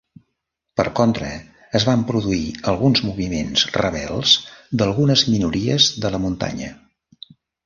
[0.79, 1.27] Per contra,
[1.79, 4.35] es van produir alguns moviments rebels
[4.81, 6.73] d'algunes minories de la muntanya.